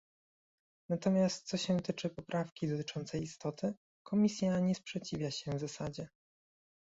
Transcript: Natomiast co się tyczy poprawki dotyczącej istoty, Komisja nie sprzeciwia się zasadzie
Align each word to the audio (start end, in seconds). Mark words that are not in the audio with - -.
Natomiast 0.89 1.47
co 1.47 1.57
się 1.57 1.79
tyczy 1.81 2.09
poprawki 2.09 2.67
dotyczącej 2.67 3.21
istoty, 3.23 3.73
Komisja 4.05 4.59
nie 4.59 4.75
sprzeciwia 4.75 5.31
się 5.31 5.59
zasadzie 5.59 6.07